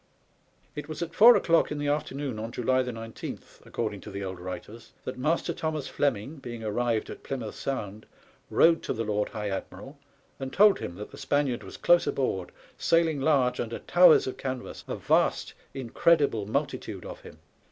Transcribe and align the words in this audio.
It 0.75 0.89
was 0.89 1.03
at 1.03 1.13
four 1.13 1.35
o'clock 1.35 1.69
in 1.71 1.77
the 1.77 1.87
afternoon 1.89 2.39
on 2.39 2.51
July 2.51 2.81
19, 2.81 3.37
according 3.67 4.01
to 4.01 4.09
the 4.09 4.23
old 4.23 4.39
writers, 4.39 4.93
that 5.03 5.15
Master 5.15 5.53
Thomas 5.53 5.87
Fleming, 5.87 6.37
being 6.37 6.63
arrived 6.63 7.11
at 7.11 7.21
Plymouth 7.21 7.53
Sound, 7.53 8.07
rowed 8.49 8.81
to 8.81 8.93
the 8.93 9.03
Lord 9.03 9.29
High 9.29 9.51
Admiral 9.51 9.99
and 10.39 10.51
told 10.51 10.79
him 10.79 10.95
that 10.95 11.11
the 11.11 11.19
Spaniard 11.19 11.61
was 11.61 11.77
close 11.77 12.07
aboard, 12.07 12.51
sailing 12.79 13.21
large 13.21 13.59
under 13.59 13.77
towers 13.77 14.25
of 14.25 14.37
canvas, 14.37 14.83
a 14.87 14.95
vast, 14.95 15.53
incredible 15.71 16.47
multitude 16.47 17.05
of 17.05 17.21
him. 17.21 17.37